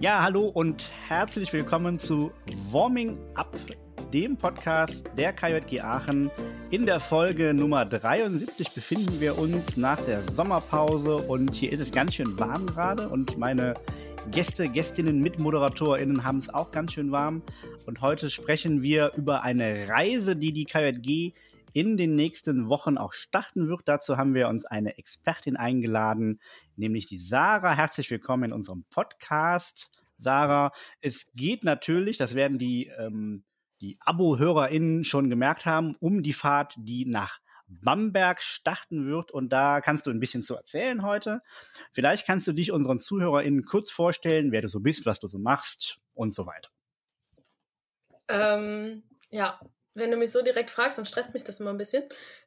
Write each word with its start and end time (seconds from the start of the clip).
Ja, 0.00 0.22
hallo 0.22 0.46
und 0.46 0.92
herzlich 1.08 1.52
willkommen 1.52 1.98
zu 1.98 2.32
Warming 2.70 3.18
Up, 3.34 3.56
dem 4.12 4.36
Podcast 4.36 5.04
der 5.16 5.32
KJG 5.32 5.80
Aachen. 5.80 6.30
In 6.70 6.84
der 6.84 7.00
Folge 7.00 7.54
Nummer 7.54 7.86
73 7.86 8.70
befinden 8.70 9.20
wir 9.20 9.38
uns 9.38 9.76
nach 9.76 10.00
der 10.02 10.22
Sommerpause 10.34 11.16
und 11.16 11.54
hier 11.54 11.72
ist 11.72 11.80
es 11.80 11.90
ganz 11.90 12.14
schön 12.14 12.38
warm 12.38 12.66
gerade 12.66 13.08
und 13.08 13.38
meine 13.38 13.74
Gäste, 14.30 14.68
Gästinnen, 14.68 15.20
MitmoderatorInnen 15.20 16.24
haben 16.24 16.38
es 16.38 16.52
auch 16.52 16.70
ganz 16.70 16.92
schön 16.94 17.12
warm. 17.12 17.42
Und 17.86 18.00
heute 18.00 18.30
sprechen 18.30 18.82
wir 18.82 19.12
über 19.16 19.42
eine 19.42 19.88
Reise, 19.88 20.34
die 20.34 20.52
die 20.52 20.64
KJG 20.64 21.32
in 21.74 21.96
den 21.96 22.14
nächsten 22.14 22.68
Wochen 22.68 22.96
auch 22.96 23.12
starten 23.12 23.68
wird. 23.68 23.82
Dazu 23.86 24.16
haben 24.16 24.32
wir 24.32 24.48
uns 24.48 24.64
eine 24.64 24.96
Expertin 24.96 25.56
eingeladen, 25.56 26.40
nämlich 26.76 27.06
die 27.06 27.18
Sarah. 27.18 27.74
Herzlich 27.74 28.10
willkommen 28.12 28.44
in 28.44 28.52
unserem 28.52 28.84
Podcast. 28.90 29.90
Sarah, 30.16 30.70
es 31.00 31.26
geht 31.34 31.64
natürlich, 31.64 32.16
das 32.16 32.36
werden 32.36 32.60
die, 32.60 32.86
ähm, 32.96 33.42
die 33.80 33.98
Abo-HörerInnen 34.00 35.02
schon 35.02 35.28
gemerkt 35.28 35.66
haben, 35.66 35.96
um 35.98 36.22
die 36.22 36.32
Fahrt, 36.32 36.76
die 36.78 37.06
nach 37.06 37.40
Bamberg 37.66 38.40
starten 38.40 39.06
wird. 39.06 39.32
Und 39.32 39.52
da 39.52 39.80
kannst 39.80 40.06
du 40.06 40.10
ein 40.12 40.20
bisschen 40.20 40.42
zu 40.42 40.54
erzählen 40.54 41.02
heute. 41.02 41.42
Vielleicht 41.92 42.24
kannst 42.24 42.46
du 42.46 42.52
dich 42.52 42.70
unseren 42.70 43.00
ZuhörerInnen 43.00 43.64
kurz 43.64 43.90
vorstellen, 43.90 44.52
wer 44.52 44.62
du 44.62 44.68
so 44.68 44.78
bist, 44.78 45.06
was 45.06 45.18
du 45.18 45.26
so 45.26 45.40
machst 45.40 45.98
und 46.14 46.32
so 46.34 46.46
weiter. 46.46 46.70
Ähm, 48.28 49.02
ja, 49.30 49.58
wenn 49.94 50.10
du 50.10 50.16
mich 50.16 50.32
so 50.32 50.42
direkt 50.42 50.70
fragst, 50.70 50.98
dann 50.98 51.06
stresst 51.06 51.32
mich 51.34 51.44
das 51.44 51.60
immer 51.60 51.70
ein 51.70 51.78
bisschen. 51.78 52.04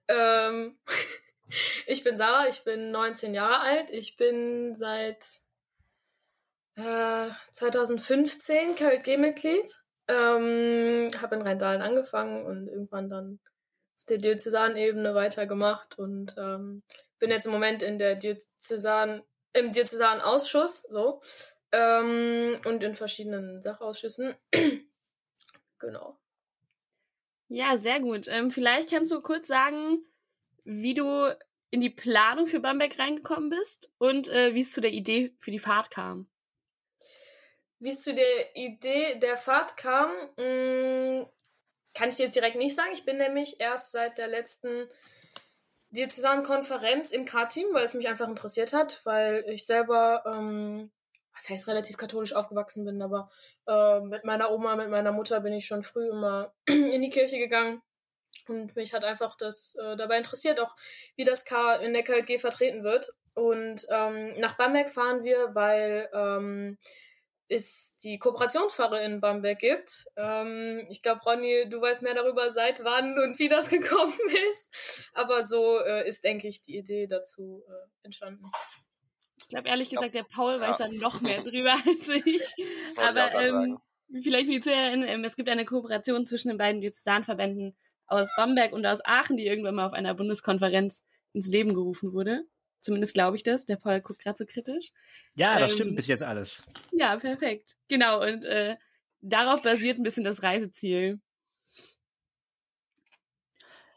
Ähm, 0.07 0.77
ich 1.87 2.03
bin 2.03 2.17
Sarah, 2.17 2.47
ich 2.47 2.63
bin 2.63 2.91
19 2.91 3.33
Jahre 3.33 3.61
alt. 3.61 3.89
Ich 3.89 4.15
bin 4.17 4.75
seit 4.75 5.23
äh, 6.75 7.27
2015 7.51 8.75
KWG-Mitglied. 8.75 9.67
Ähm, 10.09 11.11
habe 11.21 11.35
in 11.35 11.41
Rheindahlen 11.41 11.81
angefangen 11.81 12.45
und 12.45 12.67
irgendwann 12.67 13.09
dann 13.09 13.39
auf 13.97 14.05
der 14.05 14.19
Diözesanebene 14.19 15.13
weitergemacht 15.15 15.99
und 15.99 16.35
ähm, 16.37 16.81
bin 17.19 17.29
jetzt 17.29 17.45
im 17.45 17.51
Moment 17.51 17.83
in 17.83 17.99
der 17.99 18.15
Diözesan, 18.15 19.23
im 19.51 19.73
Diözesanausschuss, 19.73 20.83
so, 20.83 21.19
ähm, 21.73 22.57
und 22.63 22.83
in 22.83 22.95
verschiedenen 22.95 23.61
Sachausschüssen. 23.61 24.35
genau. 25.79 26.17
Ja, 27.49 27.77
sehr 27.77 27.99
gut. 27.99 28.27
Ähm, 28.27 28.51
vielleicht 28.51 28.89
kannst 28.89 29.11
du 29.11 29.21
kurz 29.21 29.47
sagen, 29.47 29.99
wie 30.63 30.93
du 30.93 31.33
in 31.69 31.81
die 31.81 31.89
Planung 31.89 32.47
für 32.47 32.59
Bamberg 32.59 32.97
reingekommen 32.99 33.49
bist 33.49 33.91
und 33.97 34.29
äh, 34.29 34.53
wie 34.53 34.61
es 34.61 34.71
zu 34.71 34.81
der 34.81 34.91
Idee 34.91 35.35
für 35.39 35.51
die 35.51 35.59
Fahrt 35.59 35.91
kam. 35.91 36.29
Wie 37.79 37.89
es 37.89 38.01
zu 38.01 38.13
der 38.13 38.55
Idee 38.55 39.15
der 39.19 39.37
Fahrt 39.37 39.77
kam, 39.77 40.11
mh, 40.37 41.21
mm, 41.21 41.29
kann 41.93 42.09
ich 42.09 42.15
dir 42.15 42.23
jetzt 42.23 42.35
direkt 42.35 42.57
nicht 42.57 42.75
sagen. 42.75 42.91
Ich 42.93 43.05
bin 43.05 43.17
nämlich 43.17 43.59
erst 43.59 43.91
seit 43.91 44.17
der 44.17 44.27
letzten 44.27 44.87
Diözesankonferenz 45.91 47.11
im 47.11 47.25
K-Team, 47.25 47.67
weil 47.71 47.85
es 47.85 47.93
mich 47.93 48.07
einfach 48.07 48.27
interessiert 48.27 48.73
hat, 48.73 49.01
weil 49.03 49.45
ich 49.47 49.65
selber 49.65 50.23
ähm, 50.25 50.91
was 51.37 51.49
heißt 51.49 51.67
relativ 51.67 51.97
katholisch 51.97 52.33
aufgewachsen 52.33 52.83
bin, 52.83 53.01
aber 53.01 53.29
äh, 53.67 53.99
mit 54.01 54.25
meiner 54.25 54.51
Oma, 54.51 54.75
mit 54.75 54.89
meiner 54.89 55.11
Mutter 55.11 55.39
bin 55.39 55.53
ich 55.53 55.67
schon 55.67 55.83
früh 55.83 56.09
immer 56.09 56.53
in 56.65 57.01
die 57.01 57.09
Kirche 57.09 57.37
gegangen. 57.37 57.81
Und 58.47 58.75
mich 58.75 58.93
hat 58.93 59.03
einfach 59.03 59.35
das 59.35 59.75
äh, 59.75 59.95
dabei 59.95 60.17
interessiert, 60.17 60.59
auch 60.59 60.75
wie 61.15 61.25
das 61.25 61.45
K 61.45 61.75
in 61.75 61.93
der 61.93 62.03
KLG 62.03 62.39
vertreten 62.39 62.83
wird. 62.83 63.11
Und 63.33 63.85
ähm, 63.89 64.33
nach 64.39 64.57
Bamberg 64.57 64.89
fahren 64.89 65.23
wir, 65.23 65.53
weil 65.53 66.09
ähm, 66.13 66.77
es 67.49 67.97
die 67.97 68.17
Kooperationsfahrer 68.19 69.01
in 69.01 69.21
Bamberg 69.21 69.59
gibt. 69.59 70.05
Ähm, 70.15 70.85
ich 70.89 71.01
glaube, 71.01 71.21
Ronny, 71.21 71.67
du 71.69 71.79
weißt 71.81 72.03
mehr 72.03 72.13
darüber, 72.13 72.51
seit 72.51 72.83
wann 72.83 73.17
und 73.19 73.37
wie 73.39 73.47
das 73.47 73.69
gekommen 73.69 74.17
ist. 74.51 75.09
Aber 75.13 75.43
so 75.43 75.79
äh, 75.79 76.07
ist, 76.07 76.23
denke 76.23 76.47
ich, 76.47 76.61
die 76.61 76.77
Idee 76.77 77.07
dazu 77.07 77.63
äh, 77.67 78.05
entstanden. 78.05 78.43
Ich 79.47 79.51
glaube 79.51 79.69
ehrlich 79.69 79.89
gesagt, 79.89 80.13
der 80.13 80.23
Paul 80.23 80.59
weiß 80.59 80.79
da 80.79 80.89
noch 80.89 81.21
mehr 81.21 81.41
drüber 81.41 81.71
als 81.71 82.09
ich. 82.09 82.43
Aber 82.97 83.33
ähm, 83.41 83.77
vielleicht 84.11 84.47
für 84.47 84.51
die 84.51 84.59
Zuhörerinnen, 84.59 85.07
ähm, 85.07 85.23
es 85.23 85.37
gibt 85.37 85.47
eine 85.47 85.63
Kooperation 85.63 86.27
zwischen 86.27 86.49
den 86.49 86.57
beiden 86.57 86.81
Diözesanverbänden 86.81 87.73
aus 88.07 88.27
Bamberg 88.35 88.73
und 88.73 88.85
aus 88.85 88.99
Aachen, 89.05 89.37
die 89.37 89.45
irgendwann 89.47 89.75
mal 89.75 89.85
auf 89.85 89.93
einer 89.93 90.13
Bundeskonferenz 90.15 91.05
ins 91.31 91.47
Leben 91.47 91.73
gerufen 91.73 92.11
wurde. 92.11 92.43
Zumindest 92.81 93.13
glaube 93.13 93.37
ich 93.37 93.43
das. 93.43 93.65
Der 93.65 93.77
Paul 93.77 94.01
guckt 94.01 94.21
gerade 94.21 94.37
so 94.37 94.45
kritisch. 94.45 94.91
Ja, 95.35 95.57
das 95.59 95.71
ähm, 95.71 95.77
stimmt 95.77 95.95
bis 95.95 96.07
jetzt 96.07 96.23
alles. 96.23 96.65
Ja, 96.91 97.15
perfekt. 97.15 97.77
Genau. 97.87 98.21
Und 98.21 98.43
äh, 98.43 98.75
darauf 99.21 99.61
basiert 99.61 99.97
ein 99.97 100.03
bisschen 100.03 100.25
das 100.25 100.43
Reiseziel. 100.43 101.21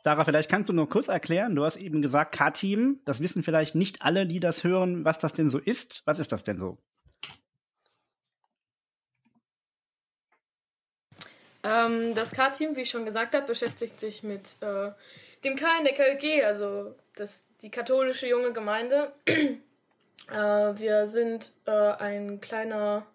Sarah, 0.03 0.25
vielleicht 0.25 0.51
kannst 0.51 0.69
du 0.69 0.73
nur 0.73 0.89
kurz 0.89 1.09
erklären, 1.09 1.55
du 1.55 1.65
hast 1.65 1.77
eben 1.77 2.01
gesagt 2.01 2.35
K-Team, 2.35 3.01
das 3.05 3.21
wissen 3.21 3.43
vielleicht 3.43 3.75
nicht 3.75 4.01
alle, 4.01 4.27
die 4.27 4.41
das 4.41 4.65
hören, 4.65 5.05
was 5.05 5.19
das 5.19 5.35
denn 5.35 5.51
so 5.51 5.59
ist. 5.59 6.03
Was 6.07 6.19
ist 6.19 6.33
das 6.33 6.43
denn 6.43 6.59
so? 6.59 6.79
Ähm, 11.63 12.15
das 12.15 12.33
K-Team, 12.33 12.77
wie 12.77 12.83
ich 12.83 12.91
schon 12.91 13.05
gesagt 13.05 13.35
habe, 13.35 13.47
beschäftigt 13.47 14.01
sich 14.01 14.23
mit 14.23 14.57
äh, 14.63 14.93
dem 15.45 15.57
K 15.57 15.67
in 15.79 15.85
der 15.85 15.95
KLG, 15.95 16.45
also 16.45 16.95
das, 17.17 17.47
die 17.61 17.71
katholische 17.71 18.27
junge 18.27 18.53
Gemeinde. 18.55 19.13
äh, 19.27 19.59
wir 20.33 21.07
sind 21.07 21.53
äh, 21.67 21.71
ein 21.71 22.41
kleiner. 22.41 23.07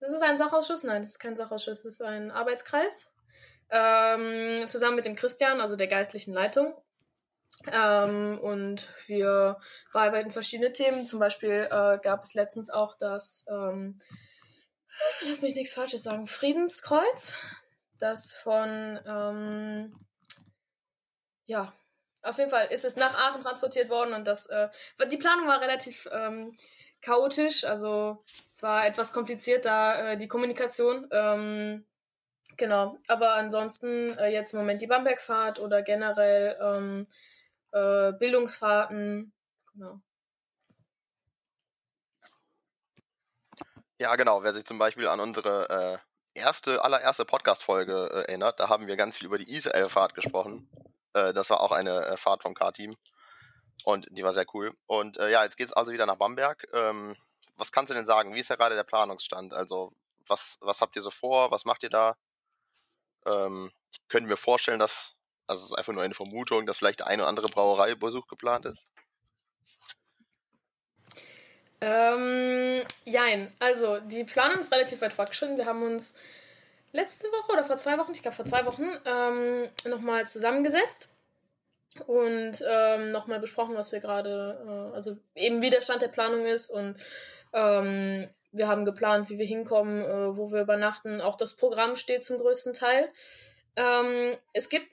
Das 0.00 0.10
ist 0.12 0.22
ein 0.22 0.38
Sachausschuss? 0.38 0.82
Nein, 0.82 1.02
das 1.02 1.10
ist 1.12 1.18
kein 1.18 1.36
Sachausschuss, 1.36 1.82
das 1.82 1.94
ist 1.94 2.02
ein 2.02 2.30
Arbeitskreis 2.30 3.12
ähm, 3.72 4.68
zusammen 4.68 4.96
mit 4.96 5.06
dem 5.06 5.16
Christian, 5.16 5.60
also 5.60 5.76
der 5.76 5.88
geistlichen 5.88 6.32
Leitung. 6.32 6.74
Ähm, 7.72 8.38
und 8.40 8.88
wir 9.06 9.58
bearbeiten 9.92 10.30
verschiedene 10.30 10.72
Themen. 10.72 11.06
Zum 11.06 11.18
Beispiel 11.18 11.68
äh, 11.70 11.98
gab 12.02 12.22
es 12.24 12.34
letztens 12.34 12.70
auch 12.70 12.96
das, 12.98 13.46
ähm, 13.48 13.98
lass 15.26 15.42
mich 15.42 15.54
nichts 15.54 15.74
Falsches 15.74 16.02
sagen, 16.02 16.26
Friedenskreuz, 16.26 17.34
das 17.98 18.34
von, 18.34 19.00
ähm, 19.06 19.94
ja, 21.46 21.72
auf 22.22 22.38
jeden 22.38 22.50
Fall 22.50 22.66
ist 22.66 22.84
es 22.84 22.96
nach 22.96 23.14
Aachen 23.14 23.42
transportiert 23.42 23.88
worden 23.90 24.12
und 24.14 24.26
das, 24.26 24.46
äh, 24.46 24.68
die 25.10 25.16
Planung 25.16 25.46
war 25.46 25.60
relativ 25.60 26.08
ähm, 26.12 26.56
chaotisch, 27.00 27.64
also 27.64 28.24
es 28.48 28.62
war 28.62 28.86
etwas 28.86 29.12
kompliziert 29.12 29.64
da, 29.64 30.12
äh, 30.12 30.16
die 30.16 30.28
Kommunikation. 30.28 31.08
Ähm, 31.10 31.86
Genau, 32.56 32.96
aber 33.08 33.34
ansonsten 33.34 34.16
äh, 34.18 34.28
jetzt 34.28 34.52
im 34.52 34.60
Moment 34.60 34.80
die 34.80 34.86
Bambergfahrt 34.86 35.58
oder 35.58 35.82
generell 35.82 36.56
ähm, 36.60 37.06
äh, 37.72 38.12
Bildungsfahrten. 38.12 39.32
Genau. 39.72 40.00
Ja, 43.98 44.16
genau. 44.16 44.42
Wer 44.42 44.52
sich 44.52 44.64
zum 44.64 44.78
Beispiel 44.78 45.08
an 45.08 45.20
unsere 45.20 46.00
äh, 46.34 46.38
erste, 46.38 46.84
allererste 46.84 47.24
Podcast-Folge 47.24 48.10
äh, 48.12 48.30
erinnert, 48.30 48.60
da 48.60 48.68
haben 48.68 48.86
wir 48.86 48.96
ganz 48.96 49.16
viel 49.16 49.26
über 49.26 49.38
die 49.38 49.50
Israel-Fahrt 49.50 50.14
gesprochen. 50.14 50.68
Äh, 51.14 51.32
das 51.32 51.50
war 51.50 51.60
auch 51.60 51.72
eine 51.72 52.04
äh, 52.06 52.16
Fahrt 52.16 52.42
vom 52.42 52.54
K-Team. 52.54 52.96
Und 53.84 54.06
die 54.10 54.22
war 54.22 54.32
sehr 54.32 54.46
cool. 54.54 54.76
Und 54.86 55.16
ja, 55.16 55.42
jetzt 55.42 55.56
geht 55.56 55.66
es 55.66 55.72
also 55.72 55.90
wieder 55.90 56.06
nach 56.06 56.16
Bamberg. 56.16 56.68
Ähm, 56.72 57.16
was 57.56 57.72
kannst 57.72 57.90
du 57.90 57.94
denn 57.94 58.06
sagen? 58.06 58.32
Wie 58.34 58.38
ist 58.38 58.50
ja 58.50 58.56
gerade 58.56 58.76
der 58.76 58.84
Planungsstand? 58.84 59.54
Also, 59.54 59.92
was, 60.28 60.56
was 60.60 60.80
habt 60.80 60.94
ihr 60.94 61.02
so 61.02 61.10
vor? 61.10 61.50
Was 61.50 61.64
macht 61.64 61.82
ihr 61.82 61.90
da? 61.90 62.16
Ähm, 63.26 63.70
ich 63.92 64.08
könnte 64.08 64.28
mir 64.28 64.36
vorstellen, 64.36 64.78
dass, 64.78 65.14
also 65.46 65.62
es 65.64 65.70
ist 65.70 65.76
einfach 65.76 65.92
nur 65.92 66.02
eine 66.02 66.14
Vermutung, 66.14 66.66
dass 66.66 66.78
vielleicht 66.78 67.02
eine 67.02 67.22
oder 67.22 67.28
andere 67.28 67.48
Brauereibesuch 67.48 68.26
geplant 68.26 68.66
ist. 68.66 68.90
Ähm, 71.80 72.82
jein. 73.04 73.52
Also, 73.58 73.98
die 73.98 74.22
Planung 74.22 74.60
ist 74.60 74.72
relativ 74.72 75.00
weit 75.00 75.12
fortgeschritten. 75.12 75.56
Wir 75.56 75.66
haben 75.66 75.82
uns 75.82 76.14
letzte 76.92 77.26
Woche 77.28 77.52
oder 77.52 77.64
vor 77.64 77.76
zwei 77.76 77.98
Wochen, 77.98 78.12
ich 78.12 78.22
glaube 78.22 78.36
vor 78.36 78.44
zwei 78.44 78.64
Wochen, 78.66 78.88
ähm, 79.04 79.68
nochmal 79.84 80.26
zusammengesetzt 80.26 81.08
und 82.06 82.64
ähm, 82.66 83.10
nochmal 83.10 83.40
besprochen, 83.40 83.74
was 83.74 83.92
wir 83.92 84.00
gerade, 84.00 84.90
äh, 84.92 84.94
also 84.94 85.16
eben 85.34 85.60
wie 85.60 85.70
der 85.70 85.82
Stand 85.82 86.02
der 86.02 86.08
Planung 86.08 86.46
ist 86.46 86.70
und 86.70 86.96
ähm, 87.52 88.28
wir 88.52 88.68
haben 88.68 88.84
geplant, 88.84 89.30
wie 89.30 89.38
wir 89.38 89.46
hinkommen, 89.46 90.02
äh, 90.02 90.36
wo 90.36 90.52
wir 90.52 90.60
übernachten. 90.60 91.20
Auch 91.20 91.36
das 91.36 91.56
Programm 91.56 91.96
steht 91.96 92.22
zum 92.22 92.38
größten 92.38 92.74
Teil. 92.74 93.10
Ähm, 93.76 94.36
es 94.52 94.68
gibt 94.68 94.92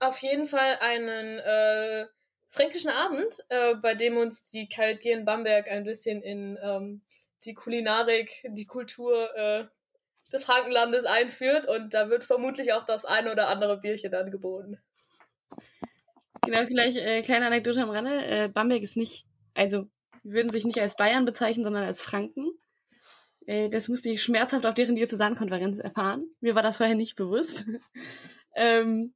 auf 0.00 0.18
jeden 0.18 0.46
Fall 0.46 0.78
einen 0.80 1.38
äh, 1.38 2.06
fränkischen 2.48 2.90
Abend, 2.90 3.38
äh, 3.48 3.74
bei 3.76 3.94
dem 3.94 4.16
uns 4.16 4.50
die 4.50 4.68
KLG 4.68 5.06
in 5.06 5.24
Bamberg 5.24 5.68
ein 5.68 5.84
bisschen 5.84 6.22
in 6.22 6.58
ähm, 6.62 7.02
die 7.44 7.54
Kulinarik, 7.54 8.44
die 8.50 8.66
Kultur 8.66 9.34
äh, 9.36 9.66
des 10.32 10.44
Frankenlandes 10.44 11.04
einführt 11.04 11.68
und 11.68 11.94
da 11.94 12.10
wird 12.10 12.24
vermutlich 12.24 12.72
auch 12.72 12.84
das 12.84 13.04
ein 13.04 13.28
oder 13.28 13.48
andere 13.48 13.78
Bierchen 13.78 14.10
dann 14.10 14.30
geboten. 14.30 14.78
Genau, 16.44 16.66
vielleicht 16.66 16.98
äh, 16.98 17.22
kleine 17.22 17.46
Anekdote 17.46 17.82
am 17.82 17.90
Rande. 17.90 18.24
Äh, 18.24 18.48
Bamberg 18.48 18.82
ist 18.82 18.96
nicht, 18.96 19.26
also 19.54 19.88
Die 20.26 20.32
würden 20.32 20.48
sich 20.48 20.64
nicht 20.64 20.80
als 20.80 20.96
Bayern 20.96 21.24
bezeichnen, 21.24 21.62
sondern 21.62 21.84
als 21.84 22.00
Franken. 22.00 22.50
Äh, 23.46 23.68
das 23.68 23.86
musste 23.86 24.10
ich 24.10 24.24
schmerzhaft 24.24 24.66
auf 24.66 24.74
deren 24.74 24.96
Diözesankonferenz 24.96 25.78
erfahren. 25.78 26.26
Mir 26.40 26.56
war 26.56 26.64
das 26.64 26.78
vorher 26.78 26.96
nicht 26.96 27.14
bewusst. 27.14 27.64
ähm, 28.56 29.14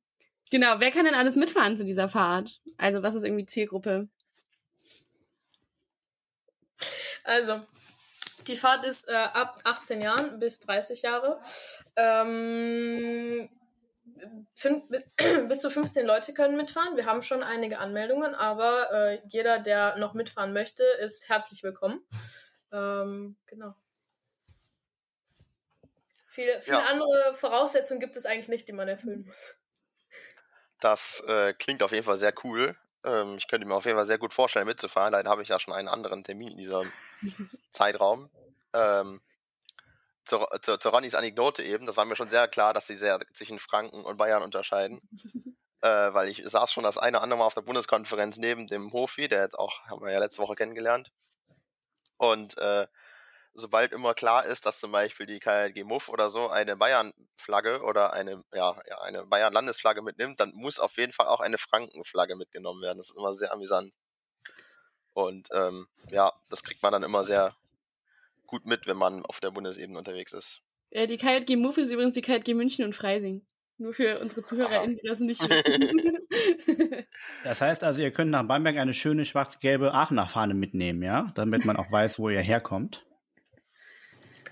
genau, 0.52 0.78
wer 0.78 0.92
kann 0.92 1.06
denn 1.06 1.16
alles 1.16 1.34
mitfahren 1.34 1.76
zu 1.76 1.84
dieser 1.84 2.08
Fahrt? 2.08 2.60
Also 2.76 3.02
was 3.02 3.16
ist 3.16 3.24
irgendwie 3.24 3.44
Zielgruppe? 3.44 4.08
Also, 7.24 7.60
die 8.46 8.56
Fahrt 8.56 8.86
ist 8.86 9.08
äh, 9.08 9.12
ab 9.12 9.56
18 9.64 10.00
Jahren 10.00 10.38
bis 10.38 10.60
30 10.60 11.02
Jahre. 11.02 11.40
Ähm, 11.96 13.48
bis 15.48 15.60
zu 15.60 15.70
15 15.70 16.06
Leute 16.06 16.34
können 16.34 16.56
mitfahren. 16.56 16.96
Wir 16.96 17.06
haben 17.06 17.22
schon 17.22 17.42
einige 17.42 17.78
Anmeldungen, 17.78 18.34
aber 18.34 18.90
äh, 18.92 19.20
jeder, 19.28 19.58
der 19.58 19.96
noch 19.98 20.14
mitfahren 20.14 20.52
möchte, 20.52 20.84
ist 21.00 21.28
herzlich 21.28 21.62
willkommen. 21.62 22.04
Ähm, 22.72 23.36
genau. 23.46 23.74
Viele, 26.28 26.60
viele 26.60 26.78
ja. 26.78 26.86
andere 26.86 27.34
Voraussetzungen 27.34 28.00
gibt 28.00 28.16
es 28.16 28.24
eigentlich 28.24 28.48
nicht, 28.48 28.68
die 28.68 28.72
man 28.72 28.88
erfüllen 28.88 29.24
muss. 29.26 29.54
Das 30.78 31.22
äh, 31.26 31.52
klingt 31.54 31.82
auf 31.82 31.92
jeden 31.92 32.04
Fall 32.04 32.16
sehr 32.16 32.32
cool. 32.44 32.76
Ähm, 33.04 33.36
ich 33.36 33.48
könnte 33.48 33.66
mir 33.66 33.74
auf 33.74 33.84
jeden 33.84 33.96
Fall 33.96 34.06
sehr 34.06 34.18
gut 34.18 34.32
vorstellen, 34.32 34.66
mitzufahren. 34.66 35.12
Leider 35.12 35.28
habe 35.28 35.42
ich 35.42 35.48
ja 35.48 35.58
schon 35.58 35.74
einen 35.74 35.88
anderen 35.88 36.24
Termin 36.24 36.48
in 36.48 36.56
diesem 36.56 36.90
Zeitraum. 37.70 38.30
Ähm, 38.72 39.20
zu, 40.30 40.46
zu, 40.62 40.78
zu 40.78 40.88
Ronnys 40.88 41.14
Anekdote 41.14 41.62
eben, 41.62 41.86
das 41.86 41.96
war 41.96 42.04
mir 42.04 42.16
schon 42.16 42.30
sehr 42.30 42.48
klar, 42.48 42.72
dass 42.72 42.86
sie 42.86 42.94
sehr 42.96 43.18
zwischen 43.34 43.58
Franken 43.58 44.04
und 44.04 44.16
Bayern 44.16 44.42
unterscheiden. 44.42 45.00
äh, 45.82 46.14
weil 46.14 46.28
ich 46.28 46.42
saß 46.44 46.72
schon 46.72 46.84
das 46.84 46.98
eine 46.98 47.16
oder 47.16 47.24
andere 47.24 47.38
Mal 47.38 47.46
auf 47.46 47.54
der 47.54 47.62
Bundeskonferenz 47.62 48.36
neben 48.36 48.66
dem 48.66 48.92
Hofi, 48.92 49.28
der 49.28 49.42
jetzt 49.42 49.58
auch, 49.58 49.84
haben 49.86 50.04
wir 50.04 50.12
ja 50.12 50.18
letzte 50.18 50.42
Woche 50.42 50.54
kennengelernt. 50.54 51.10
Und 52.16 52.58
äh, 52.58 52.86
sobald 53.54 53.92
immer 53.92 54.14
klar 54.14 54.44
ist, 54.44 54.66
dass 54.66 54.78
zum 54.78 54.92
Beispiel 54.92 55.26
die 55.26 55.40
KLG 55.40 55.84
Muff 55.84 56.08
oder 56.08 56.30
so 56.30 56.48
eine 56.48 56.76
Bayern-Flagge 56.76 57.82
oder 57.82 58.12
eine, 58.12 58.44
ja, 58.52 58.76
ja, 58.86 59.00
eine 59.00 59.26
Bayern-Landesflagge 59.26 60.02
mitnimmt, 60.02 60.38
dann 60.38 60.52
muss 60.54 60.78
auf 60.78 60.96
jeden 60.96 61.12
Fall 61.12 61.26
auch 61.26 61.40
eine 61.40 61.58
Franken-Flagge 61.58 62.36
mitgenommen 62.36 62.82
werden. 62.82 62.98
Das 62.98 63.10
ist 63.10 63.16
immer 63.16 63.32
sehr 63.32 63.52
amüsant. 63.52 63.92
Und 65.12 65.48
ähm, 65.52 65.88
ja, 66.10 66.32
das 66.50 66.62
kriegt 66.62 66.82
man 66.82 66.92
dann 66.92 67.02
immer 67.02 67.24
sehr 67.24 67.56
gut 68.50 68.66
mit, 68.66 68.86
wenn 68.86 68.96
man 68.96 69.24
auf 69.24 69.40
der 69.40 69.50
Bundesebene 69.50 69.98
unterwegs 69.98 70.32
ist. 70.32 70.62
Ja, 70.90 71.06
die 71.06 71.16
KLG 71.16 71.56
Muff 71.56 71.78
ist 71.78 71.90
übrigens 71.90 72.14
die 72.14 72.20
KLG 72.20 72.54
München 72.54 72.84
und 72.84 72.94
Freising. 72.94 73.46
Nur 73.78 73.94
für 73.94 74.18
unsere 74.20 74.42
ZuhörerInnen, 74.42 74.96
die 74.96 75.08
das 75.08 75.20
nicht 75.20 75.40
wissen. 75.40 77.06
das 77.44 77.62
heißt 77.62 77.82
also, 77.82 78.02
ihr 78.02 78.10
könnt 78.10 78.30
nach 78.30 78.46
Bamberg 78.46 78.76
eine 78.76 78.92
schöne 78.92 79.24
schwarz-gelbe 79.24 79.94
Aachener 79.94 80.28
Fahne 80.28 80.52
mitnehmen, 80.52 81.02
ja? 81.02 81.32
Damit 81.34 81.64
man 81.64 81.76
auch 81.76 81.90
weiß, 81.90 82.18
wo 82.18 82.28
ihr 82.28 82.40
herkommt. 82.40 83.06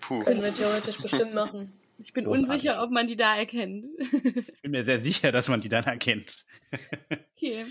Puh. 0.00 0.20
Können 0.20 0.42
wir 0.42 0.54
theoretisch 0.54 1.02
bestimmt 1.02 1.34
machen. 1.34 1.78
Ich 1.98 2.12
bin 2.12 2.24
Großartig. 2.24 2.50
unsicher, 2.50 2.82
ob 2.82 2.90
man 2.90 3.06
die 3.06 3.16
da 3.16 3.36
erkennt. 3.36 3.86
ich 3.98 4.62
bin 4.62 4.70
mir 4.70 4.84
sehr 4.84 5.02
sicher, 5.02 5.32
dass 5.32 5.48
man 5.48 5.60
die 5.60 5.68
dann 5.68 5.84
erkennt. 5.84 6.46
okay. 7.36 7.66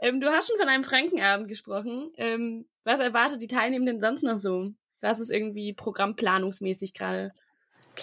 Ähm, 0.00 0.20
du 0.20 0.28
hast 0.28 0.48
schon 0.48 0.58
von 0.58 0.68
einem 0.68 0.84
Frankenabend 0.84 1.48
gesprochen. 1.48 2.12
Ähm, 2.18 2.66
was 2.84 3.00
erwartet 3.00 3.40
die 3.40 3.48
Teilnehmenden 3.48 4.00
sonst 4.00 4.22
noch 4.22 4.38
so? 4.38 4.74
Was 5.04 5.20
ist 5.20 5.30
irgendwie 5.30 5.72
programmplanungsmäßig 5.74 6.94
gerade? 6.94 7.32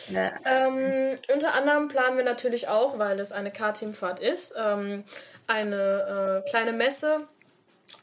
Ja. 0.09 0.31
Ähm, 0.45 1.17
unter 1.33 1.53
anderem 1.53 1.87
planen 1.87 2.15
wir 2.15 2.23
natürlich 2.23 2.67
auch, 2.67 2.97
weil 2.97 3.19
es 3.19 3.31
eine 3.31 3.51
K-Teamfahrt 3.51 4.19
ist, 4.19 4.55
ähm, 4.57 5.03
eine 5.47 6.43
äh, 6.45 6.49
kleine 6.49 6.73
Messe, 6.73 7.27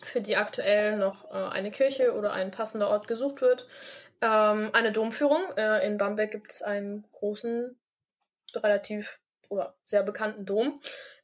für 0.02 0.20
die 0.20 0.36
aktuell 0.36 0.96
noch 0.96 1.30
äh, 1.30 1.48
eine 1.50 1.70
Kirche 1.70 2.14
oder 2.14 2.32
ein 2.32 2.50
passender 2.50 2.88
Ort 2.88 3.08
gesucht 3.08 3.40
wird. 3.40 3.66
Ähm, 4.20 4.70
eine 4.72 4.92
Domführung. 4.92 5.42
Äh, 5.56 5.86
in 5.86 5.96
Bamberg 5.96 6.30
gibt 6.30 6.52
es 6.52 6.62
einen 6.62 7.04
großen, 7.12 7.78
relativ 8.54 9.20
oder 9.48 9.76
sehr 9.84 10.02
bekannten 10.02 10.44
Dom. 10.44 10.80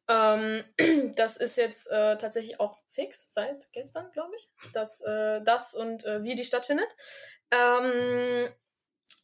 Ähm, 0.08 0.64
das 1.16 1.36
ist 1.36 1.56
jetzt 1.56 1.90
äh, 1.90 2.16
tatsächlich 2.16 2.60
auch 2.60 2.78
fix 2.88 3.32
seit 3.32 3.72
gestern, 3.72 4.10
glaube 4.12 4.34
ich, 4.36 4.48
dass 4.72 5.00
äh, 5.00 5.42
das 5.42 5.74
und 5.74 6.04
äh, 6.04 6.22
wie 6.22 6.34
die 6.34 6.44
stattfindet. 6.44 6.88
Ähm, 7.54 8.48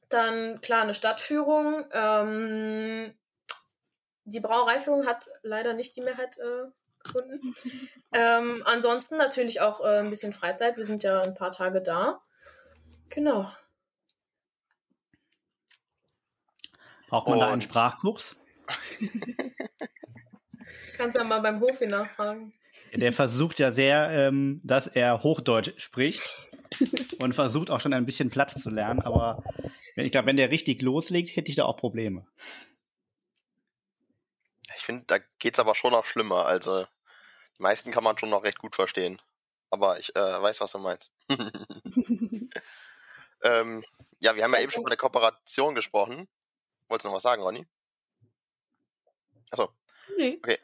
dann 0.08 0.60
klar 0.60 0.82
eine 0.82 0.94
Stadtführung. 0.94 1.84
Ähm, 1.92 3.14
die 4.24 4.40
Brauereiführung 4.40 5.06
hat 5.06 5.28
leider 5.42 5.74
nicht 5.74 5.96
die 5.96 6.02
Mehrheit 6.02 6.38
äh, 6.38 6.70
gefunden. 7.02 7.54
Ähm, 8.12 8.64
ansonsten 8.66 9.16
natürlich 9.18 9.60
auch 9.60 9.80
äh, 9.82 10.00
ein 10.00 10.10
bisschen 10.10 10.32
Freizeit. 10.32 10.76
Wir 10.76 10.84
sind 10.84 11.04
ja 11.04 11.20
ein 11.20 11.34
paar 11.34 11.52
Tage 11.52 11.80
da. 11.80 12.20
Genau. 13.08 13.48
Braucht 17.08 17.28
man 17.28 17.34
Und. 17.34 17.40
da 17.40 17.52
einen 17.52 17.62
Sprachkurs? 17.62 18.34
Kannst 20.96 21.16
ja 21.16 21.22
mal 21.22 21.40
beim 21.40 21.60
Hofi 21.60 21.86
nachfragen. 21.86 22.52
Der 22.92 23.12
versucht 23.12 23.60
ja 23.60 23.70
sehr, 23.70 24.10
ähm, 24.10 24.60
dass 24.64 24.88
er 24.88 25.22
Hochdeutsch 25.22 25.72
spricht 25.76 26.49
und 27.20 27.34
versucht 27.34 27.70
auch 27.70 27.80
schon 27.80 27.92
ein 27.92 28.06
bisschen 28.06 28.30
Platz 28.30 28.60
zu 28.60 28.70
lernen. 28.70 29.00
Aber 29.02 29.42
ich 29.96 30.10
glaube, 30.10 30.26
wenn 30.26 30.36
der 30.36 30.50
richtig 30.50 30.82
loslegt, 30.82 31.36
hätte 31.36 31.50
ich 31.50 31.56
da 31.56 31.64
auch 31.64 31.76
Probleme. 31.76 32.26
Ich 34.76 34.82
finde, 34.82 35.04
da 35.06 35.18
geht 35.38 35.54
es 35.54 35.58
aber 35.58 35.74
schon 35.74 35.92
noch 35.92 36.04
schlimmer. 36.04 36.46
Also 36.46 36.86
die 37.58 37.62
meisten 37.62 37.90
kann 37.90 38.04
man 38.04 38.18
schon 38.18 38.30
noch 38.30 38.44
recht 38.44 38.58
gut 38.58 38.74
verstehen. 38.74 39.20
Aber 39.70 39.98
ich 39.98 40.14
äh, 40.16 40.42
weiß, 40.42 40.60
was 40.60 40.72
du 40.72 40.78
meinst. 40.78 41.12
ähm, 43.42 43.84
ja, 44.20 44.34
wir 44.34 44.42
haben 44.42 44.54
ja 44.54 44.60
eben 44.60 44.72
schon 44.72 44.82
von 44.82 44.90
der 44.90 44.96
Kooperation 44.98 45.74
gesprochen. 45.74 46.28
Wolltest 46.88 47.04
du 47.04 47.08
noch 47.08 47.16
was 47.16 47.22
sagen, 47.22 47.42
Ronny? 47.42 47.66
Achso. 49.50 49.70
Nee. 50.16 50.38
Okay. 50.38 50.58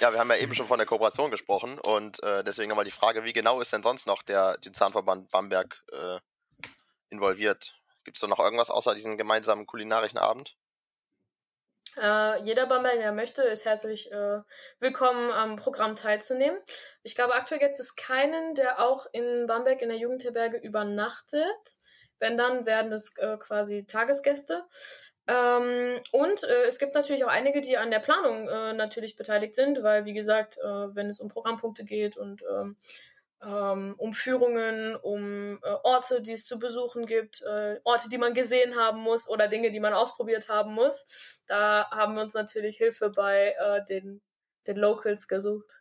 Ja, 0.00 0.12
wir 0.12 0.18
haben 0.18 0.30
ja 0.30 0.36
eben 0.36 0.54
schon 0.54 0.66
von 0.66 0.78
der 0.78 0.86
Kooperation 0.86 1.30
gesprochen 1.30 1.78
und 1.78 2.20
äh, 2.22 2.42
deswegen 2.42 2.68
nochmal 2.68 2.84
die 2.84 2.90
Frage, 2.90 3.24
wie 3.24 3.32
genau 3.32 3.60
ist 3.60 3.72
denn 3.72 3.82
sonst 3.82 4.06
noch 4.06 4.22
der, 4.22 4.58
der 4.58 4.72
Zahnverband 4.72 5.30
Bamberg 5.30 5.82
äh, 5.92 6.18
involviert? 7.10 7.80
Gibt 8.02 8.16
es 8.16 8.20
da 8.20 8.26
noch 8.26 8.40
irgendwas 8.40 8.70
außer 8.70 8.94
diesem 8.94 9.16
gemeinsamen 9.16 9.66
kulinarischen 9.66 10.18
Abend? 10.18 10.56
Äh, 11.96 12.42
jeder 12.42 12.66
Bamberger, 12.66 12.98
der 12.98 13.12
möchte, 13.12 13.42
ist 13.42 13.64
herzlich 13.64 14.10
äh, 14.10 14.40
willkommen, 14.80 15.30
am 15.30 15.54
Programm 15.56 15.94
teilzunehmen. 15.94 16.58
Ich 17.04 17.14
glaube, 17.14 17.34
aktuell 17.34 17.60
gibt 17.60 17.78
es 17.78 17.94
keinen, 17.94 18.54
der 18.56 18.80
auch 18.80 19.06
in 19.12 19.46
Bamberg 19.46 19.80
in 19.80 19.90
der 19.90 19.98
Jugendherberge 19.98 20.56
übernachtet. 20.56 21.78
Wenn 22.18 22.36
dann, 22.36 22.66
werden 22.66 22.92
es 22.92 23.16
äh, 23.18 23.36
quasi 23.36 23.86
Tagesgäste. 23.86 24.64
Ähm, 25.26 26.00
und 26.12 26.44
äh, 26.44 26.64
es 26.66 26.78
gibt 26.78 26.94
natürlich 26.94 27.24
auch 27.24 27.30
einige, 27.30 27.62
die 27.62 27.78
an 27.78 27.90
der 27.90 28.00
Planung 28.00 28.46
äh, 28.48 28.74
natürlich 28.74 29.16
beteiligt 29.16 29.54
sind, 29.54 29.82
weil, 29.82 30.04
wie 30.04 30.12
gesagt, 30.12 30.58
äh, 30.58 30.94
wenn 30.94 31.08
es 31.08 31.18
um 31.18 31.28
Programmpunkte 31.28 31.84
geht 31.84 32.16
und 32.16 32.42
ähm, 32.42 32.76
ähm, 33.42 33.94
um 33.98 34.12
Führungen, 34.12 34.96
um 34.96 35.58
äh, 35.62 35.70
Orte, 35.82 36.20
die 36.20 36.32
es 36.32 36.46
zu 36.46 36.58
besuchen 36.58 37.06
gibt, 37.06 37.42
äh, 37.42 37.80
Orte, 37.84 38.08
die 38.10 38.18
man 38.18 38.34
gesehen 38.34 38.76
haben 38.76 39.00
muss 39.00 39.28
oder 39.28 39.48
Dinge, 39.48 39.70
die 39.70 39.80
man 39.80 39.94
ausprobiert 39.94 40.48
haben 40.48 40.74
muss, 40.74 41.40
da 41.46 41.90
haben 41.90 42.14
wir 42.16 42.22
uns 42.22 42.34
natürlich 42.34 42.76
Hilfe 42.76 43.10
bei 43.10 43.54
äh, 43.58 43.84
den, 43.86 44.20
den 44.66 44.76
Locals 44.76 45.26
gesucht. 45.26 45.80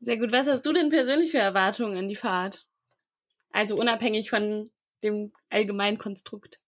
Sehr 0.00 0.18
gut. 0.18 0.30
Was 0.30 0.46
hast 0.46 0.64
du 0.66 0.74
denn 0.74 0.90
persönlich 0.90 1.30
für 1.30 1.38
Erwartungen 1.38 1.96
an 1.96 2.08
die 2.08 2.16
Fahrt? 2.16 2.66
Also 3.50 3.76
unabhängig 3.76 4.28
von 4.28 4.70
dem 5.02 5.32
allgemeinen 5.48 5.96
Konstrukt 5.96 6.58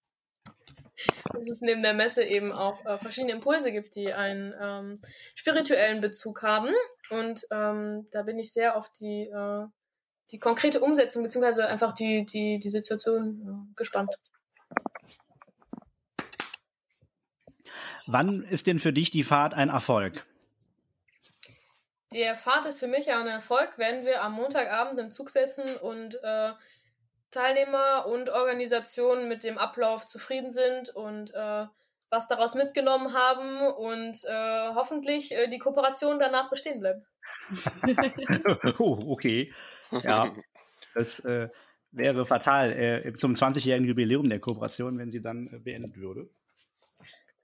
dass 1.32 1.48
es 1.48 1.60
neben 1.60 1.82
der 1.82 1.94
Messe 1.94 2.24
eben 2.24 2.52
auch 2.52 2.84
äh, 2.84 2.98
verschiedene 2.98 3.32
Impulse 3.32 3.72
gibt, 3.72 3.94
die 3.94 4.12
einen 4.12 4.54
ähm, 4.64 5.00
spirituellen 5.34 6.00
Bezug 6.00 6.42
haben. 6.42 6.70
Und 7.10 7.46
ähm, 7.50 8.06
da 8.12 8.22
bin 8.22 8.38
ich 8.38 8.52
sehr 8.52 8.76
auf 8.76 8.90
die, 8.90 9.22
äh, 9.22 9.66
die 10.30 10.38
konkrete 10.38 10.80
Umsetzung 10.80 11.22
beziehungsweise 11.22 11.68
einfach 11.68 11.92
die, 11.92 12.24
die, 12.24 12.58
die 12.58 12.68
Situation 12.68 13.68
äh, 13.70 13.74
gespannt. 13.76 14.14
Wann 18.06 18.42
ist 18.42 18.66
denn 18.66 18.78
für 18.78 18.92
dich 18.92 19.10
die 19.10 19.22
Fahrt 19.22 19.54
ein 19.54 19.68
Erfolg? 19.68 20.26
Die 22.12 22.24
Fahrt 22.36 22.64
ist 22.64 22.80
für 22.80 22.86
mich 22.86 23.06
ja 23.06 23.20
ein 23.20 23.26
Erfolg, 23.26 23.74
wenn 23.76 24.06
wir 24.06 24.22
am 24.22 24.32
Montagabend 24.32 24.98
im 24.98 25.10
Zug 25.10 25.28
sitzen 25.28 25.76
und 25.76 26.18
äh, 26.22 26.52
Teilnehmer 27.30 28.06
und 28.06 28.30
Organisationen 28.30 29.28
mit 29.28 29.44
dem 29.44 29.58
Ablauf 29.58 30.06
zufrieden 30.06 30.50
sind 30.50 30.90
und 30.90 31.32
äh, 31.34 31.66
was 32.10 32.26
daraus 32.28 32.54
mitgenommen 32.54 33.12
haben 33.12 33.60
und 33.74 34.16
äh, 34.24 34.74
hoffentlich 34.74 35.32
äh, 35.32 35.48
die 35.48 35.58
Kooperation 35.58 36.18
danach 36.18 36.48
bestehen 36.48 36.80
bleibt. 36.80 37.06
oh, 38.78 38.98
okay. 39.08 39.52
Ja, 40.02 40.32
das 40.94 41.20
äh, 41.20 41.48
wäre 41.90 42.26
fatal 42.26 42.72
äh, 42.72 43.12
zum 43.14 43.34
20-jährigen 43.34 43.86
Jubiläum 43.86 44.28
der 44.28 44.40
Kooperation, 44.40 44.98
wenn 44.98 45.12
sie 45.12 45.20
dann 45.20 45.48
äh, 45.52 45.58
beendet 45.58 45.96
würde. 45.96 46.30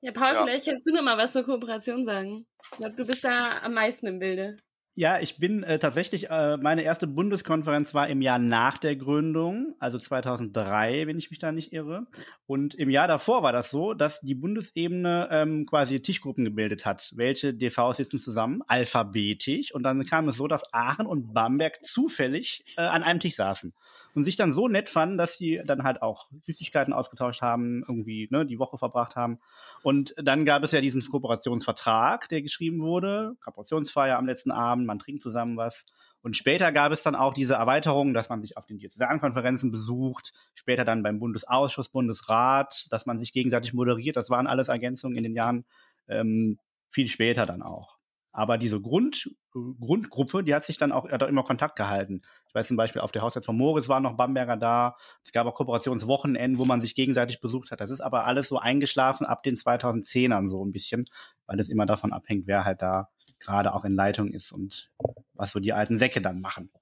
Ja, 0.00 0.12
Paul, 0.12 0.34
ja. 0.34 0.44
vielleicht 0.44 0.66
kannst 0.66 0.86
du 0.86 0.94
noch 0.94 1.02
mal 1.02 1.16
was 1.16 1.32
zur 1.32 1.44
Kooperation 1.44 2.04
sagen. 2.04 2.46
Ich 2.72 2.78
glaube, 2.78 2.96
du 2.96 3.06
bist 3.06 3.24
da 3.24 3.58
am 3.62 3.74
meisten 3.74 4.06
im 4.06 4.18
Bilde. 4.18 4.58
Ja, 4.96 5.18
ich 5.18 5.38
bin 5.38 5.64
äh, 5.64 5.80
tatsächlich, 5.80 6.30
äh, 6.30 6.56
meine 6.56 6.82
erste 6.82 7.08
Bundeskonferenz 7.08 7.94
war 7.94 8.08
im 8.08 8.22
Jahr 8.22 8.38
nach 8.38 8.78
der 8.78 8.94
Gründung, 8.94 9.74
also 9.80 9.98
2003, 9.98 11.08
wenn 11.08 11.18
ich 11.18 11.30
mich 11.30 11.40
da 11.40 11.50
nicht 11.50 11.72
irre. 11.72 12.06
Und 12.46 12.76
im 12.76 12.90
Jahr 12.90 13.08
davor 13.08 13.42
war 13.42 13.52
das 13.52 13.72
so, 13.72 13.92
dass 13.92 14.20
die 14.20 14.36
Bundesebene 14.36 15.28
ähm, 15.32 15.66
quasi 15.66 16.00
Tischgruppen 16.00 16.44
gebildet 16.44 16.86
hat. 16.86 17.10
Welche 17.16 17.52
DVs 17.52 17.96
sitzen 17.96 18.18
zusammen? 18.18 18.62
Alphabetisch. 18.68 19.74
Und 19.74 19.82
dann 19.82 20.04
kam 20.06 20.28
es 20.28 20.36
so, 20.36 20.46
dass 20.46 20.72
Aachen 20.72 21.06
und 21.06 21.34
Bamberg 21.34 21.84
zufällig 21.84 22.64
äh, 22.76 22.82
an 22.82 23.02
einem 23.02 23.18
Tisch 23.18 23.34
saßen 23.34 23.74
und 24.14 24.24
sich 24.24 24.36
dann 24.36 24.52
so 24.52 24.68
nett 24.68 24.88
fanden, 24.88 25.18
dass 25.18 25.36
sie 25.36 25.60
dann 25.64 25.82
halt 25.82 26.02
auch 26.02 26.28
Süßigkeiten 26.46 26.92
ausgetauscht 26.92 27.42
haben, 27.42 27.84
irgendwie 27.86 28.28
ne, 28.30 28.46
die 28.46 28.58
Woche 28.58 28.78
verbracht 28.78 29.16
haben. 29.16 29.40
Und 29.82 30.14
dann 30.16 30.44
gab 30.44 30.62
es 30.62 30.72
ja 30.72 30.80
diesen 30.80 31.02
Kooperationsvertrag, 31.02 32.28
der 32.28 32.42
geschrieben 32.42 32.80
wurde, 32.80 33.36
Kooperationsfeier 33.42 34.16
am 34.16 34.26
letzten 34.26 34.52
Abend, 34.52 34.86
man 34.86 34.98
trinkt 34.98 35.22
zusammen 35.22 35.56
was. 35.56 35.86
Und 36.22 36.36
später 36.36 36.72
gab 36.72 36.90
es 36.92 37.02
dann 37.02 37.16
auch 37.16 37.34
diese 37.34 37.54
Erweiterung, 37.54 38.14
dass 38.14 38.30
man 38.30 38.40
sich 38.40 38.56
auf 38.56 38.64
den 38.64 38.78
Diözesankonferenzen 38.78 39.70
besucht, 39.70 40.32
später 40.54 40.84
dann 40.84 41.02
beim 41.02 41.18
Bundesausschuss, 41.18 41.90
Bundesrat, 41.90 42.86
dass 42.90 43.04
man 43.04 43.20
sich 43.20 43.32
gegenseitig 43.32 43.74
moderiert. 43.74 44.16
Das 44.16 44.30
waren 44.30 44.46
alles 44.46 44.68
Ergänzungen 44.68 45.18
in 45.18 45.24
den 45.24 45.34
Jahren 45.34 45.66
ähm, 46.08 46.58
viel 46.88 47.08
später 47.08 47.44
dann 47.44 47.60
auch. 47.62 47.98
Aber 48.36 48.58
diese 48.58 48.80
Grund, 48.80 49.30
Grundgruppe, 49.52 50.42
die 50.42 50.52
hat 50.56 50.64
sich 50.64 50.76
dann 50.76 50.90
auch, 50.90 51.08
hat 51.08 51.22
auch 51.22 51.28
immer 51.28 51.44
Kontakt 51.44 51.76
gehalten. 51.76 52.20
Ich 52.48 52.54
weiß 52.54 52.66
zum 52.66 52.76
Beispiel, 52.76 53.00
auf 53.00 53.12
der 53.12 53.22
Hochzeit 53.22 53.44
von 53.44 53.56
Moritz 53.56 53.88
waren 53.88 54.02
noch 54.02 54.16
Bamberger 54.16 54.56
da. 54.56 54.96
Es 55.24 55.30
gab 55.30 55.46
auch 55.46 55.54
Kooperationswochenenden, 55.54 56.58
wo 56.58 56.64
man 56.64 56.80
sich 56.80 56.96
gegenseitig 56.96 57.40
besucht 57.40 57.70
hat. 57.70 57.80
Das 57.80 57.92
ist 57.92 58.00
aber 58.00 58.26
alles 58.26 58.48
so 58.48 58.58
eingeschlafen 58.58 59.24
ab 59.24 59.44
den 59.44 59.54
2010ern 59.54 60.48
so 60.48 60.64
ein 60.64 60.72
bisschen, 60.72 61.04
weil 61.46 61.60
es 61.60 61.68
immer 61.68 61.86
davon 61.86 62.12
abhängt, 62.12 62.48
wer 62.48 62.64
halt 62.64 62.82
da 62.82 63.08
gerade 63.38 63.72
auch 63.72 63.84
in 63.84 63.94
Leitung 63.94 64.32
ist 64.32 64.50
und 64.50 64.90
was 65.34 65.52
so 65.52 65.60
die 65.60 65.72
alten 65.72 65.98
Säcke 65.98 66.20
dann 66.20 66.40
machen. 66.40 66.72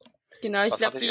Genau, 0.41 0.65
ich 0.65 0.75
glaube, 0.77 0.99
die 0.99 1.11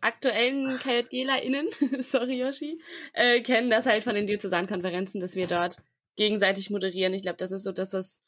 aktuellen 0.00 0.76
KJGlerInnen, 0.80 1.68
sorry 2.02 2.40
Yoshi, 2.40 2.80
äh, 3.12 3.42
kennen 3.42 3.70
das 3.70 3.86
halt 3.86 4.02
von 4.02 4.16
den 4.16 4.26
Diözesankonferenzen, 4.26 5.20
dass 5.20 5.36
wir 5.36 5.46
dort 5.46 5.76
gegenseitig 6.16 6.70
moderieren. 6.70 7.14
Ich 7.14 7.22
glaube, 7.22 7.38
das 7.38 7.52
ist 7.52 7.62
so 7.62 7.70
das, 7.70 7.92
was 7.92 8.25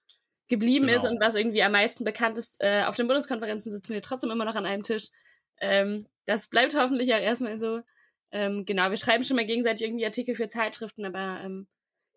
geblieben 0.49 0.87
genau. 0.87 0.99
ist 0.99 1.05
und 1.05 1.21
was 1.21 1.35
irgendwie 1.35 1.63
am 1.63 1.73
meisten 1.73 2.05
bekannt 2.05 2.39
ist. 2.39 2.57
Äh, 2.61 2.85
auf 2.85 2.97
den 2.97 3.07
Bundeskonferenzen 3.07 3.71
sitzen 3.71 3.93
wir 3.93 4.03
trotzdem 4.03 4.31
immer 4.31 4.45
noch 4.45 4.57
an 4.57 4.67
einem 4.67 4.83
Tisch. 4.83 5.09
Ähm, 5.61 6.07
das 6.27 6.49
bleibt 6.49 6.75
hoffentlich 6.75 7.13
auch 7.15 7.21
erstmal 7.21 7.59
so. 7.59 7.81
Ähm, 8.31 8.65
genau, 8.65 8.91
wir 8.91 8.97
schreiben 8.97 9.25
schon 9.25 9.37
mal 9.37 9.47
gegenseitig 9.47 9.87
irgendwie 9.87 10.05
Artikel 10.05 10.35
für 10.35 10.49
Zeitschriften, 10.49 11.05
aber 11.05 11.41
ähm, 11.43 11.67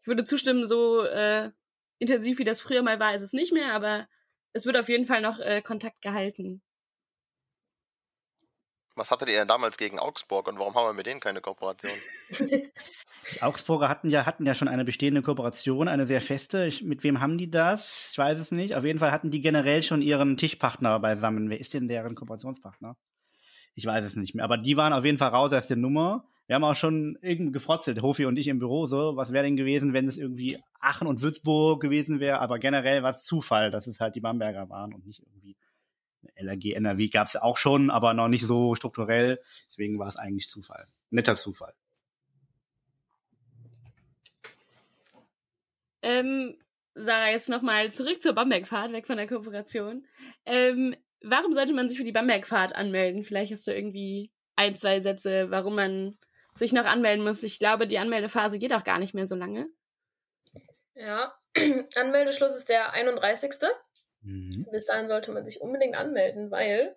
ich 0.02 0.08
würde 0.08 0.24
zustimmen, 0.24 0.66
so 0.66 1.04
äh, 1.04 1.52
intensiv 2.00 2.40
wie 2.40 2.44
das 2.44 2.60
früher 2.60 2.82
mal 2.82 3.00
war, 3.00 3.14
ist 3.14 3.22
es 3.22 3.34
nicht 3.34 3.54
mehr, 3.54 3.74
aber 3.74 4.08
es 4.54 4.66
wird 4.66 4.76
auf 4.76 4.90
jeden 4.90 5.06
Fall 5.06 5.22
noch 5.22 5.40
äh, 5.40 5.62
Kontakt 5.62 6.02
gehalten. 6.02 6.62
Was 8.96 9.10
hattet 9.10 9.30
ihr 9.30 9.40
denn 9.40 9.48
damals 9.48 9.78
gegen 9.78 10.00
Augsburg 10.00 10.48
und 10.48 10.60
warum 10.60 10.76
haben 10.76 10.88
wir 10.88 10.94
mit 10.94 11.06
denen 11.06 11.22
keine 11.22 11.40
Kooperation? 11.40 11.92
Die 12.40 12.72
Augsburger 13.42 13.88
hatten 13.88 14.10
ja, 14.10 14.26
hatten 14.26 14.46
ja 14.46 14.54
schon 14.54 14.68
eine 14.68 14.84
bestehende 14.84 15.22
Kooperation, 15.22 15.88
eine 15.88 16.08
sehr 16.08 16.22
feste. 16.22 16.66
Ich, 16.66 16.84
mit 16.84 17.04
wem 17.04 17.22
haben 17.22 17.38
die 17.38 17.50
das? 17.50 18.10
Ich 18.12 18.18
weiß 18.18 18.38
es 18.38 18.52
nicht. 18.52 18.76
Auf 18.76 18.84
jeden 18.84 19.00
Fall 19.00 19.12
hatten 19.12 19.32
die 19.32 19.42
generell 19.42 19.82
schon 19.82 20.02
ihren 20.02 20.36
Tischpartner 20.36 21.00
beisammen. 21.00 21.50
Wer 21.50 21.60
ist 21.60 21.74
denn 21.74 21.88
deren 21.88 22.16
Kooperationspartner? 22.16 22.98
Ich 23.76 23.86
weiß 23.86 24.04
es 24.04 24.18
nicht 24.18 24.36
mehr. 24.36 24.44
Aber 24.44 24.58
die 24.58 24.76
waren 24.76 24.92
auf 24.92 25.06
jeden 25.06 25.18
Fall 25.18 25.30
raus 25.30 25.54
aus 25.54 25.68
der 25.68 25.78
Nummer. 25.78 26.26
Wir 26.48 26.56
haben 26.56 26.66
auch 26.66 26.76
schon 26.76 27.18
irgendwie 27.22 27.54
gefrotzelt, 27.54 28.02
Hofi 28.02 28.26
und 28.26 28.36
ich 28.36 28.50
im 28.50 28.60
Büro, 28.60 28.86
so, 28.86 29.16
was 29.16 29.32
wäre 29.32 29.46
denn 29.46 29.56
gewesen, 29.56 29.94
wenn 29.94 30.10
es 30.10 30.18
irgendwie 30.18 30.60
Aachen 30.82 31.08
und 31.08 31.22
Würzburg 31.22 31.82
gewesen 31.82 32.20
wäre, 32.20 32.42
aber 32.42 32.60
generell 32.60 33.04
war 33.04 33.12
es 33.12 33.24
Zufall, 33.24 33.72
dass 33.72 33.88
es 33.88 34.02
halt 34.02 34.16
die 34.16 34.20
Bamberger 34.20 34.70
waren 34.70 34.94
und 34.94 35.06
nicht 35.06 35.22
irgendwie 35.22 35.56
LRG, 36.36 36.74
NRW 36.74 37.08
gab 37.08 37.28
es 37.28 37.36
auch 37.36 37.58
schon, 37.58 37.90
aber 37.90 38.14
noch 38.14 38.28
nicht 38.28 38.46
so 38.46 38.76
strukturell. 38.76 39.42
Deswegen 39.70 40.00
war 40.00 40.08
es 40.08 40.18
eigentlich 40.18 40.48
Zufall. 40.48 40.88
Netter 41.10 41.36
Zufall. 41.36 41.74
Ähm, 46.02 46.58
Sarah, 46.96 47.30
jetzt 47.30 47.50
nochmal 47.50 47.92
zurück 47.92 48.22
zur 48.22 48.34
Bambergfahrt, 48.34 48.92
weg 48.92 49.08
von 49.08 49.18
der 49.18 49.28
Kooperation. 49.28 50.06
Ähm, 50.46 50.96
warum 51.22 51.54
sollte 51.54 51.74
man 51.74 51.88
sich 51.88 51.98
für 51.98 52.04
die 52.04 52.12
Bambergfahrt 52.12 52.76
anmelden? 52.76 53.24
Vielleicht 53.24 53.52
hast 53.52 53.68
du 53.68 53.74
irgendwie 53.74 54.32
ein, 54.56 54.76
zwei 54.76 55.00
Sätze, 55.00 55.52
warum 55.52 55.76
man 55.76 56.18
sich 56.54 56.74
noch 56.74 56.86
anmelden 56.86 57.24
muss. 57.24 57.44
Ich 57.44 57.60
glaube, 57.60 57.88
die 57.88 58.00
Anmeldephase 58.00 58.60
geht 58.60 58.74
auch 58.74 58.84
gar 58.84 59.00
nicht 59.00 59.14
mehr 59.14 59.28
so 59.28 59.36
lange. 59.36 59.68
Ja, 60.96 61.34
Anmeldeschluss 61.96 62.56
ist 62.56 62.70
der 62.70 62.94
31. 62.94 63.54
Mhm. 64.22 64.68
Bis 64.72 64.86
dahin 64.86 65.08
sollte 65.08 65.32
man 65.32 65.46
sich 65.46 65.62
unbedingt 65.62 65.96
anmelden, 65.96 66.52
weil 66.52 66.96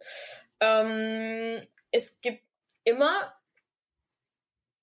ähm, 0.61 1.63
es 1.91 2.21
gibt 2.21 2.43
immer 2.85 3.35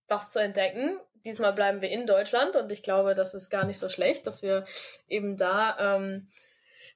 was 0.07 0.31
zu 0.31 0.39
entdecken. 0.39 1.00
Diesmal 1.25 1.53
bleiben 1.53 1.81
wir 1.81 1.89
in 1.89 2.07
Deutschland 2.07 2.55
und 2.55 2.71
ich 2.71 2.83
glaube, 2.83 3.15
das 3.15 3.33
ist 3.33 3.50
gar 3.50 3.65
nicht 3.65 3.79
so 3.79 3.89
schlecht, 3.89 4.25
dass 4.25 4.41
wir 4.41 4.65
eben 5.07 5.38
da 5.38 5.95
ähm, 5.98 6.27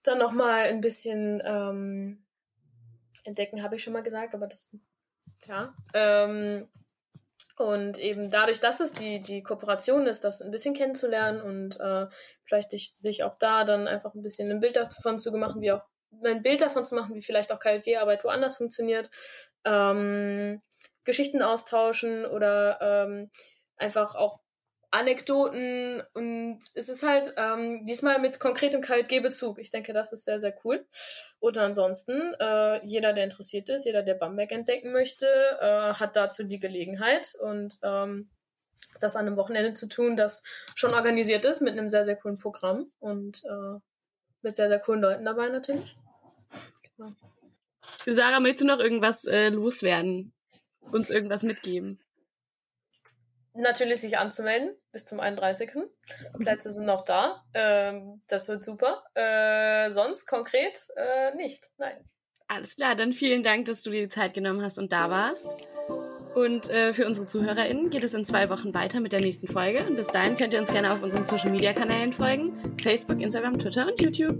dann 0.03 0.17
nochmal 0.17 0.65
ein 0.65 0.81
bisschen 0.81 1.41
ähm, 1.45 2.23
entdecken, 3.23 3.63
habe 3.63 3.75
ich 3.75 3.83
schon 3.83 3.93
mal 3.93 4.03
gesagt, 4.03 4.33
aber 4.33 4.47
das, 4.47 4.71
ja, 5.45 5.75
ähm, 5.93 6.67
und 7.57 8.00
eben 8.00 8.29
dadurch, 8.31 8.59
dass 8.59 8.79
es 8.81 8.91
die, 8.91 9.21
die 9.21 9.41
Kooperation 9.41 10.07
ist, 10.07 10.24
das 10.24 10.41
ein 10.41 10.51
bisschen 10.51 10.74
kennenzulernen 10.74 11.41
und 11.41 11.79
äh, 11.79 12.07
vielleicht 12.43 12.71
sich 12.71 13.24
auch 13.24 13.35
da 13.39 13.63
dann 13.63 13.88
einfach 13.88 14.13
ein 14.13 14.21
bisschen 14.21 14.51
ein 14.51 14.59
Bild 14.59 14.75
davon 14.75 15.17
zu 15.19 15.31
machen, 15.31 15.62
wie 15.62 15.71
auch 15.71 15.83
ein 16.24 16.43
Bild 16.43 16.62
davon 16.62 16.85
zu 16.85 16.95
machen, 16.95 17.15
wie 17.15 17.21
vielleicht 17.21 17.51
auch 17.51 17.59
KLG-Arbeit 17.59 18.24
woanders 18.24 18.57
funktioniert, 18.57 19.09
ähm, 19.63 20.62
Geschichten 21.03 21.41
austauschen 21.41 22.25
oder 22.25 22.79
ähm, 22.81 23.31
einfach 23.77 24.15
auch 24.15 24.39
Anekdoten 24.92 26.04
und 26.13 26.60
es 26.74 26.89
ist 26.89 27.04
halt 27.04 27.34
ähm, 27.38 27.86
diesmal 27.86 28.20
mit 28.20 28.39
konkretem 28.39 28.82
KLG-Bezug. 28.82 29.60
Ich 29.60 29.72
denke, 29.72 29.94
das 29.94 30.13
ist 30.13 30.25
sehr, 30.25 30.39
sehr 30.39 30.56
cool. 30.63 30.86
Und 31.39 31.58
ansonsten, 31.58 32.34
äh, 32.39 32.86
jeder, 32.86 33.13
der 33.13 33.25
interessiert 33.25 33.70
ist, 33.70 33.86
jeder, 33.86 34.04
der 34.04 34.15
Bamberg 34.15 34.51
entdecken 34.51 34.92
möchte, 34.92 35.27
äh, 35.60 35.94
hat 35.94 36.15
dazu 36.15 36.44
die 36.44 36.60
Gelegenheit 36.60 37.34
und 37.42 37.80
ähm, 37.84 38.30
das 39.00 39.15
an 39.15 39.27
einem 39.27 39.38
Wochenende 39.38 39.74
zu 39.74 39.88
tun, 39.88 40.15
das 40.15 40.44
schon 40.75 40.94
organisiert 40.94 41.46
ist 41.46 41.62
mit 41.62 41.74
einem 41.74 41.89
sehr, 41.89 42.06
sehr 42.06 42.15
coolen 42.15 42.38
Programm 42.38 42.92
und 43.00 43.44
äh, 43.46 43.80
mit 44.42 44.56
sehr, 44.56 44.70
sehr 44.70 44.80
coolen 44.80 45.01
Leuten 45.01 45.25
dabei 45.25 45.50
natürlich. 45.50 45.98
Genau. 46.96 47.12
Sarah, 48.06 48.39
möchtest 48.39 48.62
du 48.62 48.68
noch 48.68 48.80
irgendwas 48.80 49.25
äh, 49.25 49.50
loswerden? 49.50 50.34
Uns 50.92 51.10
irgendwas 51.10 51.44
mitgeben? 51.44 52.00
Natürlich 53.55 54.01
sich 54.01 54.17
anzumelden 54.17 54.75
bis 54.91 55.05
zum 55.05 55.19
31. 55.19 55.71
Plätze 56.39 56.71
sind 56.71 56.85
noch 56.85 57.03
da. 57.03 57.43
Ähm, 57.53 58.21
das 58.27 58.47
wird 58.47 58.63
super. 58.63 59.03
Äh, 59.13 59.89
sonst 59.91 60.25
konkret 60.25 60.77
äh, 60.95 61.35
nicht. 61.35 61.65
Nein. 61.77 61.97
Alles 62.47 62.75
klar, 62.75 62.95
dann 62.95 63.13
vielen 63.13 63.41
Dank, 63.41 63.65
dass 63.65 63.81
du 63.81 63.89
dir 63.89 64.03
die 64.03 64.09
Zeit 64.09 64.33
genommen 64.33 64.62
hast 64.62 64.77
und 64.77 64.93
da 64.93 65.09
warst. 65.09 65.47
Und 66.35 66.69
äh, 66.69 66.93
für 66.93 67.07
unsere 67.07 67.27
ZuhörerInnen 67.27 67.89
geht 67.89 68.03
es 68.03 68.13
in 68.13 68.25
zwei 68.25 68.50
Wochen 68.50 68.74
weiter 68.74 69.00
mit 69.00 69.13
der 69.13 69.21
nächsten 69.21 69.47
Folge. 69.47 69.85
Und 69.88 69.95
bis 69.95 70.07
dahin 70.07 70.35
könnt 70.35 70.53
ihr 70.53 70.59
uns 70.59 70.71
gerne 70.71 70.91
auf 70.91 71.01
unseren 71.01 71.24
Social 71.24 71.50
Media 71.50 71.74
Kanälen 71.74 72.12
folgen: 72.12 72.77
Facebook, 72.81 73.21
Instagram, 73.21 73.57
Twitter 73.57 73.88
und 73.88 74.00
YouTube. 74.00 74.38